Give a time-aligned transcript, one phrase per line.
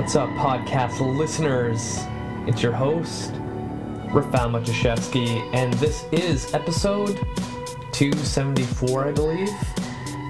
[0.00, 1.98] What's up, podcast listeners?
[2.46, 3.34] It's your host,
[4.14, 7.16] Rafal Matuszewski, and this is episode
[7.92, 9.50] 274, I believe.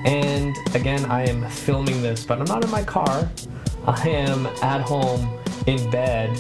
[0.05, 3.31] And again, I am filming this, but I'm not in my car.
[3.87, 5.39] I am at home
[5.69, 6.37] in bed,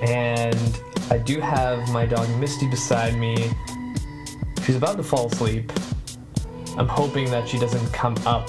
[0.00, 3.50] and I do have my dog Misty beside me.
[4.64, 5.70] She's about to fall asleep.
[6.78, 8.48] I'm hoping that she doesn't come up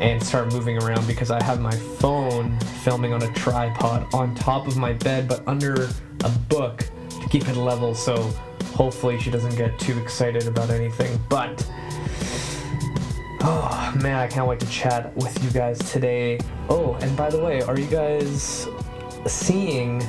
[0.00, 4.66] and start moving around because I have my phone filming on a tripod on top
[4.66, 5.88] of my bed but under
[6.24, 8.32] a book to keep it level so
[8.74, 11.18] hopefully she doesn't get too excited about anything.
[11.28, 11.66] But
[13.42, 16.38] oh man, I can't wait to chat with you guys today.
[16.68, 18.68] Oh, and by the way, are you guys
[19.26, 20.02] seeing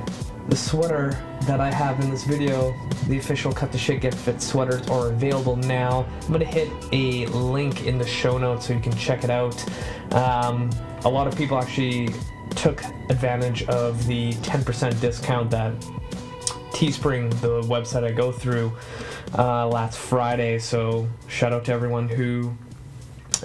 [0.47, 2.75] the sweater that I have in this video,
[3.07, 6.05] the official Cut the Shit Get Fit sweaters are available now.
[6.23, 9.63] I'm gonna hit a link in the show notes so you can check it out.
[10.13, 10.69] Um,
[11.03, 12.09] a lot of people actually
[12.51, 15.73] took advantage of the 10% discount that
[16.71, 18.71] Teespring, the website I go through,
[19.37, 20.59] uh, last Friday.
[20.59, 22.53] So shout out to everyone who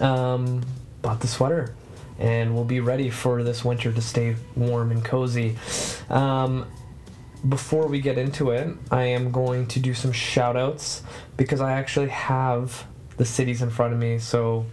[0.01, 0.63] um,
[1.01, 1.75] bought the sweater
[2.19, 5.57] and we'll be ready for this winter to stay warm and cozy.
[6.11, 6.67] Um,
[7.49, 11.03] before we get into it, I am going to do some shout outs
[11.37, 14.67] because I actually have the cities in front of me, so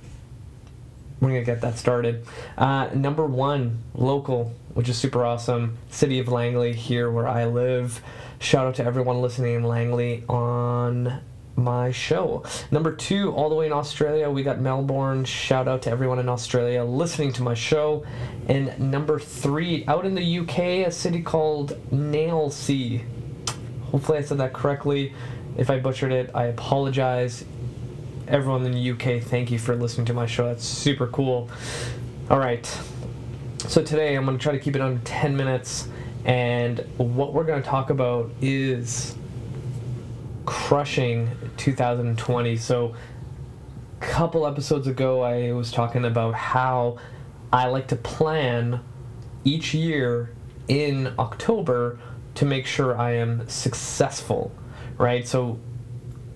[1.19, 2.25] we're gonna get that started.
[2.57, 5.77] Uh, number one, local, which is super awesome.
[5.89, 8.01] City of Langley, here where I live.
[8.39, 11.21] Shout out to everyone listening in Langley on
[11.57, 12.43] my show.
[12.71, 15.25] Number two, all the way in Australia, we got Melbourne.
[15.25, 18.05] Shout out to everyone in Australia listening to my show.
[18.47, 23.03] And number three, out in the UK, a city called Nailsea.
[23.91, 25.13] Hopefully, I said that correctly.
[25.57, 27.43] If I butchered it, I apologize.
[28.27, 30.45] Everyone in the UK, thank you for listening to my show.
[30.45, 31.49] That's super cool.
[32.29, 32.65] All right.
[33.67, 35.87] So today I'm going to try to keep it under 10 minutes.
[36.25, 39.15] And what we're going to talk about is
[40.47, 42.55] crushing 2020.
[42.55, 42.95] So,
[44.01, 46.97] a couple episodes ago, I was talking about how
[47.51, 48.79] I like to plan
[49.43, 50.31] each year
[50.67, 51.99] in October
[52.35, 54.51] to make sure I am successful,
[54.97, 55.27] right?
[55.27, 55.59] So,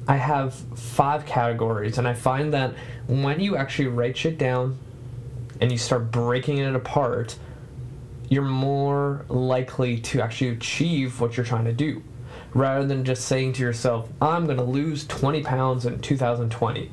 [0.08, 2.76] I have five categories, and I find that
[3.08, 4.78] when you actually write shit down
[5.62, 7.38] and you start breaking it apart,
[8.30, 12.04] you're more likely to actually achieve what you're trying to do
[12.54, 16.92] rather than just saying to yourself, I'm going to lose 20 pounds in 2020.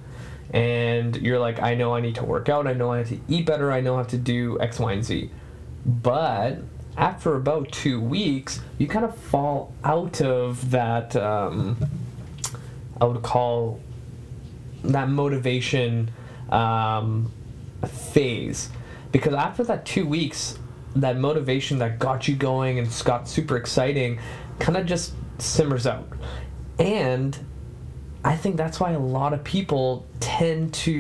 [0.51, 3.19] And you're like, I know I need to work out, I know I have to
[3.29, 5.31] eat better, I know I have to do X, Y, and Z.
[5.85, 6.59] But
[6.97, 11.77] after about two weeks, you kind of fall out of that, um,
[13.01, 13.81] I would call
[14.85, 16.11] that motivation
[16.51, 17.31] um,
[17.87, 18.71] phase.
[19.13, 20.59] Because after that two weeks,
[20.97, 24.19] that motivation that got you going and got super exciting
[24.59, 26.09] kind of just simmers out.
[26.79, 27.37] And
[28.25, 30.91] I think that's why a lot of people tend to,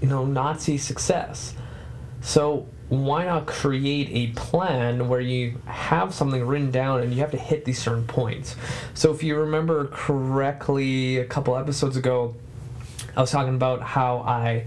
[0.00, 1.54] you know, not see success.
[2.20, 7.30] So why not create a plan where you have something written down and you have
[7.30, 8.56] to hit these certain points?
[8.94, 12.34] So if you remember correctly, a couple episodes ago,
[13.16, 14.66] I was talking about how I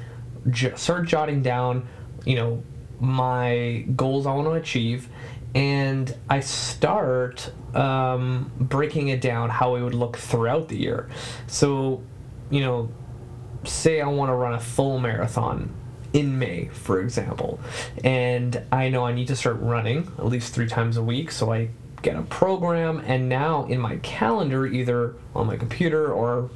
[0.50, 1.88] j- started jotting down,
[2.26, 2.64] you know,
[3.00, 5.10] my goals I want to achieve,
[5.56, 11.10] and I start um, breaking it down how it would look throughout the year.
[11.48, 12.02] So,
[12.50, 12.90] you know,
[13.64, 15.74] say I want to run a full marathon
[16.12, 17.60] in May, for example,
[18.04, 21.52] and I know I need to start running at least three times a week, so
[21.52, 21.70] I
[22.04, 26.52] get a program, and now in my calendar, either on my computer or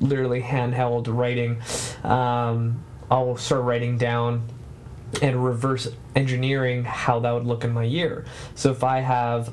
[0.00, 1.60] literally handheld writing,
[2.02, 4.42] um, I'll start writing down
[5.22, 8.24] and reverse engineering how that would look in my year.
[8.54, 9.52] So if I have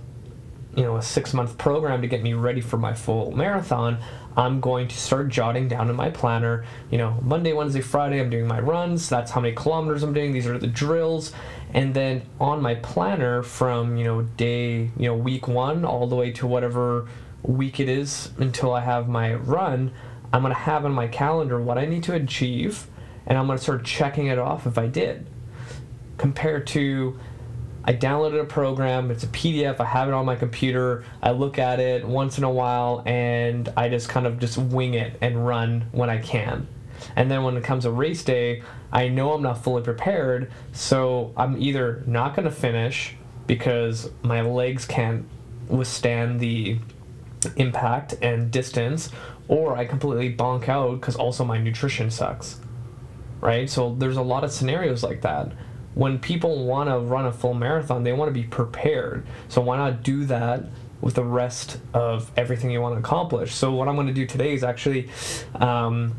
[0.75, 3.97] you know a six month program to get me ready for my full marathon
[4.35, 8.29] i'm going to start jotting down in my planner you know monday wednesday friday i'm
[8.29, 9.07] doing my runs.
[9.07, 10.31] That's how many kilometers i'm doing.
[10.31, 11.31] These are the drills.
[11.73, 16.15] And then on my planner from you know day you know week one all the
[16.15, 17.07] way to whatever
[17.43, 19.91] week it is until i have my run
[20.31, 22.87] i'm going to have on my calendar what i need to achieve
[23.25, 25.25] and i'm going to start checking it off if i did
[26.17, 27.19] compared to
[27.85, 31.59] I downloaded a program, it's a PDF, I have it on my computer, I look
[31.59, 35.45] at it once in a while and I just kind of just wing it and
[35.45, 36.67] run when I can.
[37.17, 41.33] And then when it comes to race day, I know I'm not fully prepared, so
[41.35, 43.15] I'm either not going to finish
[43.47, 45.25] because my legs can't
[45.67, 46.77] withstand the
[47.57, 49.09] impact and distance,
[49.49, 52.61] or I completely bonk out because also my nutrition sucks.
[53.41, 53.69] Right?
[53.69, 55.51] So there's a lot of scenarios like that
[55.95, 59.25] when people want to run a full marathon, they want to be prepared.
[59.47, 60.65] So why not do that
[61.01, 63.53] with the rest of everything you want to accomplish?
[63.53, 65.09] So what I'm going to do today is actually
[65.55, 66.15] um,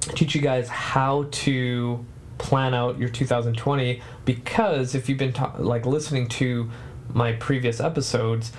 [0.00, 2.04] teach you guys how to
[2.38, 6.70] plan out your 2020 because if you've been ta- like listening to
[7.12, 8.52] my previous episodes,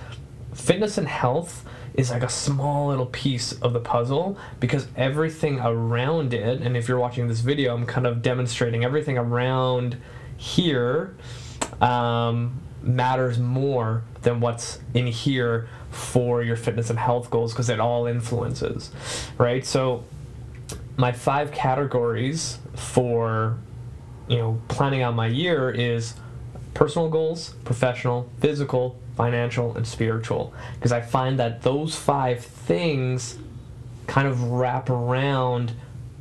[0.53, 6.33] fitness and health is like a small little piece of the puzzle because everything around
[6.33, 9.97] it and if you're watching this video i'm kind of demonstrating everything around
[10.39, 11.15] here
[11.81, 17.79] um, matters more than what's in here for your fitness and health goals because it
[17.79, 18.91] all influences
[19.37, 20.03] right so
[20.97, 23.57] my five categories for
[24.27, 26.15] you know planning out my year is
[26.73, 30.53] personal goals professional physical financial, and spiritual.
[30.75, 33.37] Because I find that those five things
[34.07, 35.73] kind of wrap around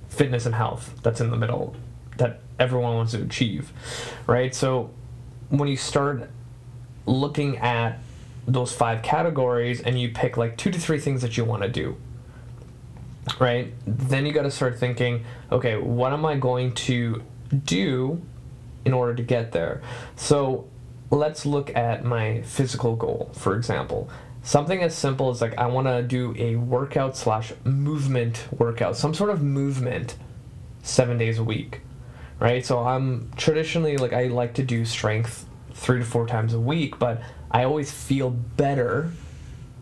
[0.09, 1.77] fitness and health that's in the middle
[2.17, 3.73] that everyone wants to achieve,
[4.27, 4.55] right?
[4.55, 4.91] So
[5.49, 6.29] when you start
[7.07, 7.99] looking at
[8.47, 11.69] those five categories and you pick like two to three things that you want to
[11.69, 11.97] do,
[13.39, 13.73] right?
[13.87, 17.23] Then you got to start thinking, okay, what am I going to
[17.65, 18.23] do
[18.85, 19.83] in order to get there?
[20.17, 20.69] So
[21.11, 24.09] let's look at my physical goal, for example.
[24.43, 29.13] Something as simple as like I want to do a workout slash movement workout, some
[29.13, 30.17] sort of movement,
[30.83, 31.83] seven days a week,
[32.41, 32.65] right?
[32.65, 36.99] So I'm traditionally like I like to do strength three to four times a week,
[36.99, 39.11] but I always feel better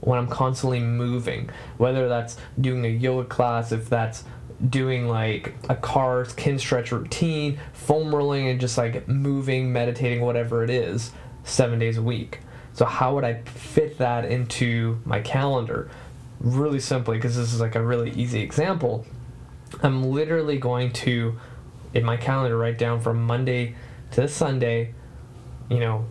[0.01, 4.25] when I'm constantly moving, whether that's doing a yoga class, if that's
[4.71, 10.71] doing like a car Kinstretch routine, foam rolling, and just like moving, meditating, whatever it
[10.71, 11.13] is,
[11.45, 12.41] seven days a week.
[12.73, 15.91] So, how would I fit that into my calendar?
[16.41, 19.07] Really simply, because this is like a really easy example.
[19.83, 21.39] I'm literally going to,
[21.97, 23.75] in my calendar, write down from Monday
[24.13, 24.95] to Sunday,
[25.71, 26.07] you know,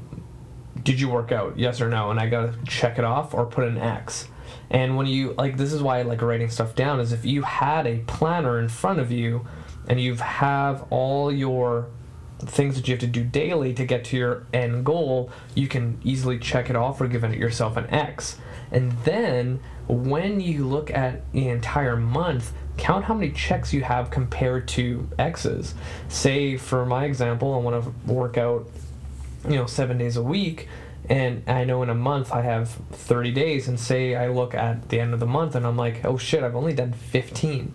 [0.83, 1.57] did you work out?
[1.57, 2.11] Yes or no?
[2.11, 4.27] And I gotta check it off or put an X
[4.69, 7.43] and when you like this is why I like writing stuff down is if you
[7.43, 9.45] had a planner in front of you
[9.87, 11.87] and you have all your
[12.39, 15.99] things that you have to do daily to get to your end goal, you can
[16.03, 18.37] easily check it off or give it yourself an X.
[18.71, 24.09] And then when you look at the entire month, count how many checks you have
[24.09, 25.73] compared to X's.
[26.09, 28.69] Say, for my example, I want to work out,
[29.47, 30.67] you know, seven days a week
[31.09, 34.89] and I know in a month I have 30 days, and say I look at
[34.89, 37.73] the end of the month and I'm like, oh shit, I've only done 15.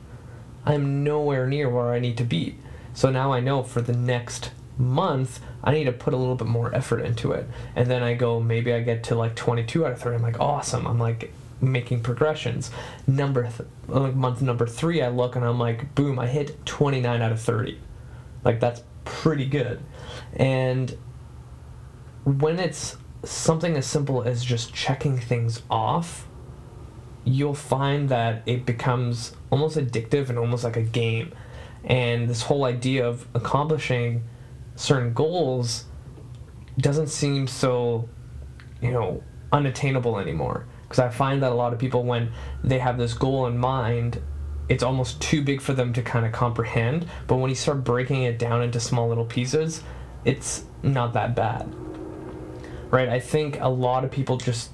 [0.67, 2.57] I'm nowhere near where I need to be.
[2.93, 6.49] So now I know for the next month, I need to put a little bit
[6.49, 7.49] more effort into it.
[7.77, 10.17] And then I go, maybe I get to like 22 out of 30.
[10.17, 10.87] I'm like, awesome.
[10.87, 12.71] I'm like making progressions.
[13.07, 17.23] Number, th- like month number three, I look and I'm like, boom, I hit 29
[17.23, 17.79] out of 30.
[18.45, 19.81] Like that's pretty good.
[20.35, 20.97] And
[22.25, 26.27] when it's something as simple as just checking things off,
[27.25, 31.33] you'll find that it becomes almost addictive and almost like a game.
[31.85, 34.25] And this whole idea of accomplishing
[34.77, 35.85] certain goals
[36.79, 38.09] doesn't seem so,
[38.81, 39.23] you know,
[39.53, 40.67] unattainable anymore.
[40.91, 42.33] Because I find that a lot of people, when
[42.63, 44.21] they have this goal in mind,
[44.69, 47.07] it's almost too big for them to kind of comprehend.
[47.27, 49.83] But when you start breaking it down into small little pieces,
[50.27, 51.73] it's not that bad
[52.91, 53.09] right?
[53.09, 54.71] I think a lot of people just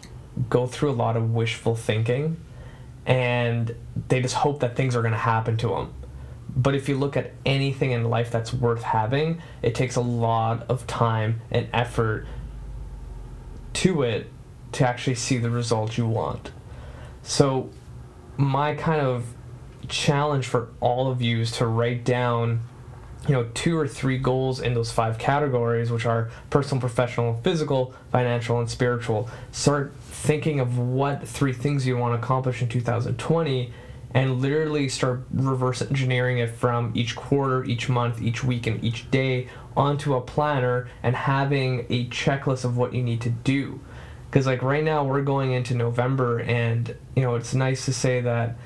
[0.51, 2.39] go through a lot of wishful thinking
[3.05, 3.75] and
[4.09, 5.93] they just hope that things are going to happen to them.
[6.49, 10.67] But if you look at anything in life that's worth having, it takes a lot
[10.69, 12.27] of time and effort
[13.75, 14.31] to it
[14.73, 16.51] to actually see the result you want.
[17.23, 17.71] So,
[18.37, 19.27] my kind of
[19.89, 22.61] challenge for all of you is to write down
[23.29, 27.95] you know two or three goals in those five categories which are personal professional physical
[28.13, 33.73] financial and spiritual start thinking of what three things you want to accomplish in 2020
[34.15, 39.11] and literally start reverse engineering it from each quarter each month each week and each
[39.11, 43.81] day onto a planner and having a checklist of what you need to do
[44.31, 48.21] because like right now we're going into november and you know it's nice to say
[48.21, 48.57] that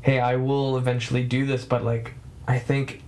[0.00, 2.14] hey i will eventually do this but like
[2.46, 3.02] i think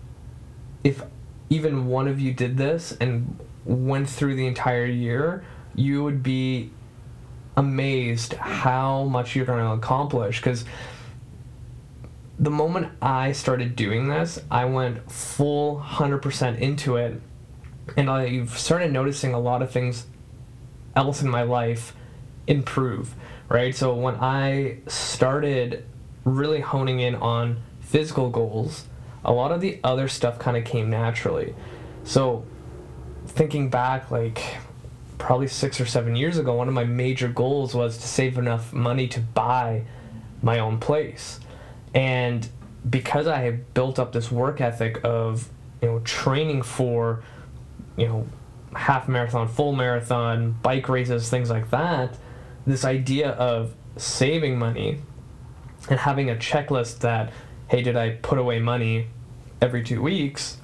[0.82, 1.02] if
[1.50, 6.70] even one of you did this and went through the entire year, you would be
[7.56, 10.38] amazed how much you're going to accomplish.
[10.38, 10.64] Because
[12.38, 17.20] the moment I started doing this, I went full 100% into it
[17.96, 20.06] and I've started noticing a lot of things
[20.96, 21.94] else in my life
[22.46, 23.14] improve,
[23.48, 23.74] right?
[23.74, 25.84] So when I started
[26.24, 28.86] really honing in on physical goals,
[29.24, 31.54] a lot of the other stuff kind of came naturally.
[32.04, 32.44] So,
[33.26, 34.42] thinking back, like
[35.18, 38.72] probably six or seven years ago, one of my major goals was to save enough
[38.72, 39.84] money to buy
[40.42, 41.40] my own place.
[41.94, 42.46] And
[42.88, 45.48] because I had built up this work ethic of,
[45.80, 47.22] you know, training for,
[47.96, 48.26] you know,
[48.74, 52.16] half marathon, full marathon, bike races, things like that,
[52.66, 55.00] this idea of saving money
[55.88, 57.32] and having a checklist that,
[57.68, 59.08] hey, did I put away money
[59.60, 60.58] every two weeks?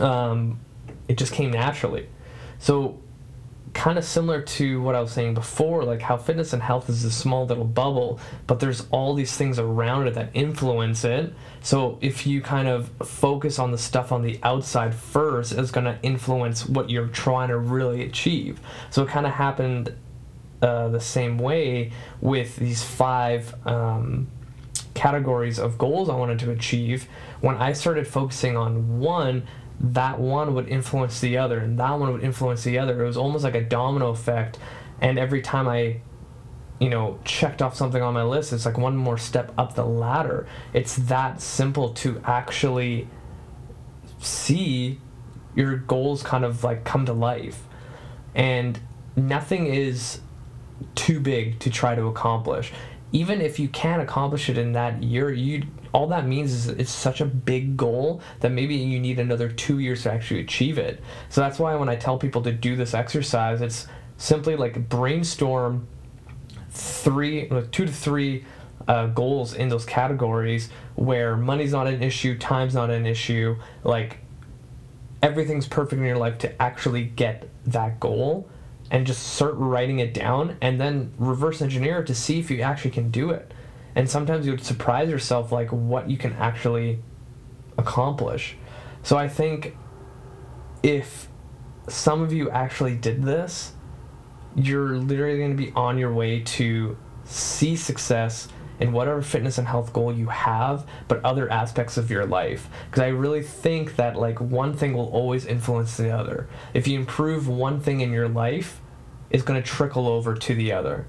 [0.00, 0.60] Um,
[1.08, 2.08] it just came naturally.
[2.58, 3.00] So
[3.74, 7.04] kind of similar to what I was saying before, like how fitness and health is
[7.04, 11.32] a small little bubble, but there's all these things around it that influence it.
[11.62, 15.86] So if you kind of focus on the stuff on the outside first, it's going
[15.86, 18.60] to influence what you're trying to really achieve.
[18.90, 19.94] So it kind of happened
[20.60, 24.28] uh, the same way with these five um,
[24.94, 27.08] categories of goals I wanted to achieve.
[27.40, 29.46] When I started focusing on one,
[29.80, 33.02] that one would influence the other and that one would influence the other.
[33.02, 34.58] It was almost like a domino effect.
[35.00, 36.00] And every time I,
[36.78, 39.84] you know, checked off something on my list, it's like one more step up the
[39.84, 40.46] ladder.
[40.72, 43.08] It's that simple to actually
[44.20, 45.00] see
[45.54, 47.64] your goals kind of like come to life.
[48.34, 48.78] And
[49.16, 50.20] nothing is
[50.94, 52.72] too big to try to accomplish.
[53.12, 56.90] Even if you can't accomplish it in that year, you all that means is it's
[56.90, 61.02] such a big goal that maybe you need another two years to actually achieve it.
[61.28, 65.86] So that's why when I tell people to do this exercise, it's simply like brainstorm
[66.70, 68.46] three, two to three
[68.88, 74.18] uh, goals in those categories where money's not an issue, time's not an issue, like
[75.22, 78.48] everything's perfect in your life to actually get that goal
[78.92, 82.60] and just start writing it down and then reverse engineer it to see if you
[82.60, 83.52] actually can do it.
[83.96, 87.02] And sometimes you would surprise yourself like what you can actually
[87.78, 88.56] accomplish.
[89.02, 89.76] So i think
[90.82, 91.28] if
[91.88, 93.72] some of you actually did this
[94.54, 99.66] you're literally going to be on your way to see success in whatever fitness and
[99.66, 102.68] health goal you have but other aspects of your life.
[102.90, 106.48] Because i really think that like one thing will always influence the other.
[106.74, 108.81] If you improve one thing in your life
[109.32, 111.06] it's going to trickle over to the other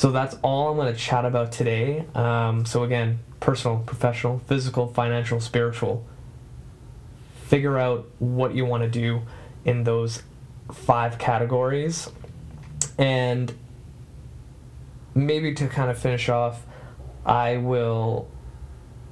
[0.00, 2.06] so that's all I'm going to chat about today.
[2.14, 6.06] Um, so, again, personal, professional, physical, financial, spiritual.
[7.44, 9.22] Figure out what you want to do
[9.64, 10.22] in those
[10.72, 12.08] five categories.
[12.96, 13.52] And
[15.14, 16.64] maybe to kind of finish off,
[17.26, 18.28] I will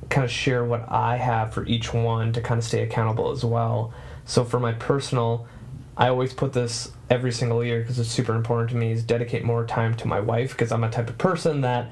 [0.08, 3.44] kind of share what I have for each one to kind of stay accountable as
[3.44, 3.92] well.
[4.24, 5.46] So, for my personal,
[5.96, 9.44] I always put this every single year because it's super important to me is dedicate
[9.44, 11.90] more time to my wife because I'm a type of person that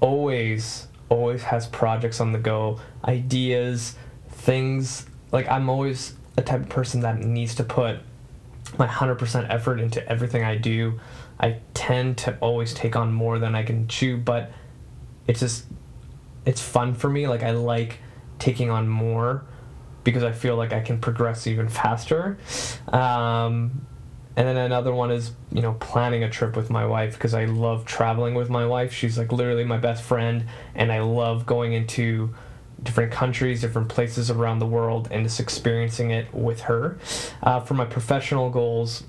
[0.00, 3.96] always always has projects on the go, ideas,
[4.28, 7.98] things like I'm always a type of person that needs to put
[8.78, 11.00] my 100% effort into everything I do.
[11.40, 14.52] I tend to always take on more than I can chew, but
[15.26, 15.64] it's just
[16.44, 17.26] it's fun for me.
[17.26, 17.98] Like I like
[18.38, 19.44] taking on more
[20.04, 22.38] because I feel like I can progress even faster.
[22.88, 23.86] Um,
[24.38, 27.46] and then another one is, you know, planning a trip with my wife because I
[27.46, 28.92] love traveling with my wife.
[28.92, 32.32] She's like literally my best friend, and I love going into
[32.80, 36.98] different countries, different places around the world, and just experiencing it with her.
[37.42, 39.02] Uh, for my professional goals,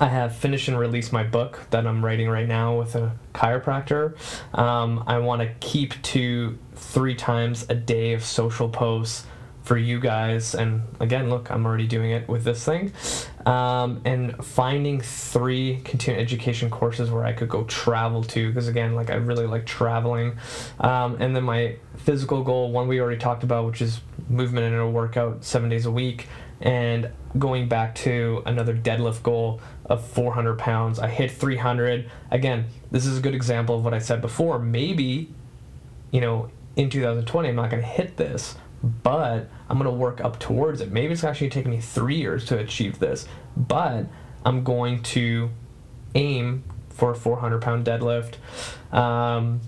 [0.00, 4.16] I have finished and released my book that I'm writing right now with a chiropractor.
[4.58, 9.26] Um, I want to keep to three times a day of social posts
[9.66, 12.92] for you guys and again look i'm already doing it with this thing
[13.46, 18.94] um, and finding three continuing education courses where i could go travel to because again
[18.94, 20.36] like i really like traveling.
[20.80, 24.76] Um, and then my physical goal one we already talked about which is movement and
[24.76, 26.26] a workout seven days a week
[26.60, 30.98] and going back to another deadlift goal of 400 pounds.
[30.98, 34.58] I hit 300 again this is a good example of what i said before.
[34.58, 35.32] Maybe
[36.10, 38.56] you know in 2020 i'm not going to hit this
[38.86, 40.92] but I'm going to work up towards it.
[40.92, 43.26] Maybe it's actually taking me three years to achieve this,
[43.56, 44.06] but
[44.44, 45.50] I'm going to
[46.14, 48.34] aim for a 400 pound deadlift.
[48.92, 49.60] Um,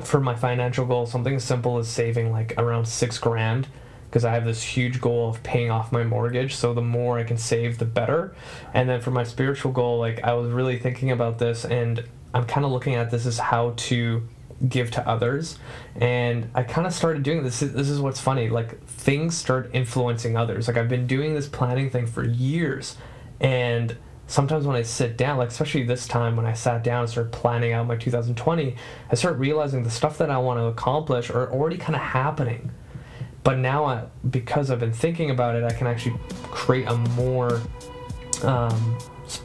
[0.00, 3.68] for my financial goal, something as simple as saving like around six grand
[4.12, 6.54] because I have this huge goal of paying off my mortgage.
[6.54, 8.34] So the more I can save, the better.
[8.74, 12.04] And then for my spiritual goal, like I was really thinking about this and
[12.34, 14.28] I'm kind of looking at this as how to
[14.68, 15.58] give to others.
[15.96, 17.60] And i kind of started doing this.
[17.60, 20.68] This is what's funny like things start influencing others.
[20.68, 22.96] Like i've been doing this planning thing for years.
[23.40, 23.96] And
[24.28, 27.32] sometimes when i sit down like especially this time when i sat down and started
[27.32, 28.76] planning out my 2020
[29.10, 32.70] i start realizing the stuff that i want to accomplish are already kind of happening.
[33.44, 37.60] But now I, because I've been thinking about it, I can actually create a more
[38.42, 38.98] um,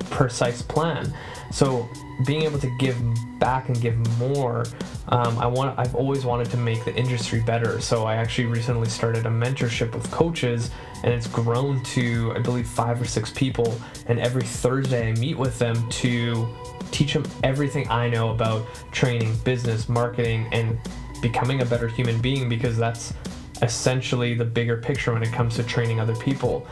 [0.10, 1.14] precise plan.
[1.52, 1.88] So
[2.26, 2.98] being able to give
[3.40, 4.66] back and give more,
[5.10, 5.78] um, I want.
[5.78, 7.80] I've always wanted to make the industry better.
[7.80, 10.72] So I actually recently started a mentorship with coaches,
[11.04, 13.80] and it's grown to I believe five or six people.
[14.08, 16.48] And every Thursday I meet with them to
[16.92, 20.78] teach them everything I know about training, business, marketing, and
[21.22, 23.14] becoming a better human being because that's
[23.62, 26.68] essentially the bigger picture when it comes to training other people.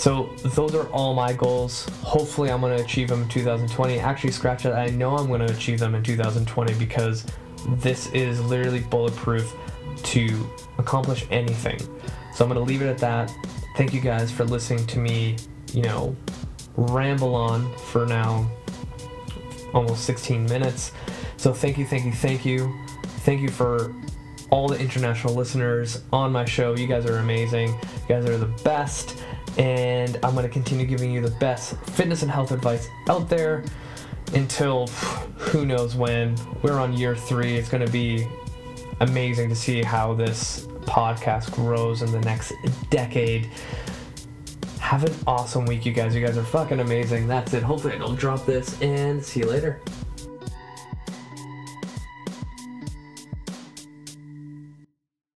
[0.00, 1.86] So those are all my goals.
[2.02, 3.98] Hopefully, I'm going to achieve them in 2020.
[3.98, 4.72] Actually, scratch that.
[4.72, 7.26] I know I'm going to achieve them in 2020 because
[7.68, 9.54] this is literally bulletproof
[10.04, 11.78] to accomplish anything.
[12.32, 13.30] So I'm going to leave it at that.
[13.76, 15.36] Thank you guys for listening to me,
[15.74, 16.16] you know,
[16.78, 18.50] ramble on for now
[19.74, 20.92] almost 16 minutes.
[21.36, 22.74] So thank you, thank you, thank you.
[23.18, 23.94] Thank you for
[24.48, 26.74] all the international listeners on my show.
[26.74, 27.68] You guys are amazing.
[27.68, 29.22] You guys are the best
[29.58, 33.64] and I'm going to continue giving you the best fitness and health advice out there
[34.34, 34.86] until
[35.36, 36.36] who knows when.
[36.62, 37.56] We're on year three.
[37.56, 38.26] It's going to be
[39.00, 42.52] amazing to see how this podcast grows in the next
[42.90, 43.50] decade.
[44.78, 46.14] Have an awesome week, you guys.
[46.14, 47.26] You guys are fucking amazing.
[47.28, 47.62] That's it.
[47.62, 49.80] Hopefully, I don't drop this, and see you later.